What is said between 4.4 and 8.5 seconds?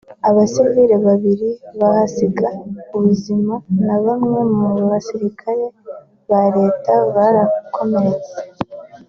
mu basirikare ba Leta barakomereka